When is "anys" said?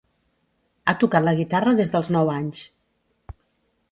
2.39-2.65